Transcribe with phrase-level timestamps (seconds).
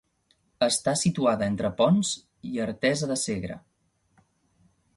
[0.67, 2.13] Està situada entre Ponts
[2.53, 3.59] i Artesa de Segre.